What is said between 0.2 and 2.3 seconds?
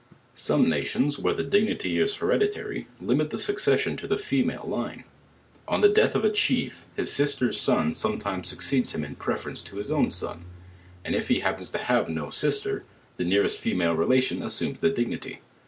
Some nations, where the dignity is